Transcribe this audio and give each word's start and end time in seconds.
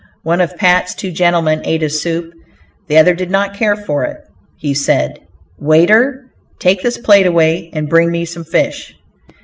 One 0.23 0.41
of 0.41 0.57
Pat's 0.57 0.95
two 0.95 1.11
gentlemen 1.11 1.61
ate 1.63 1.83
his 1.83 2.01
soup; 2.01 2.33
the 2.87 2.97
other 2.97 3.13
did 3.13 3.29
not 3.29 3.53
care 3.53 3.75
for 3.75 4.03
it. 4.03 4.17
He 4.57 4.73
said: 4.73 5.19
"Waiter, 5.59 6.25
take 6.57 6.81
this 6.81 6.97
plate 6.97 7.27
away 7.27 7.69
and 7.71 7.87
bring 7.87 8.09
me 8.09 8.25
some 8.25 8.43
fish." 8.43 8.95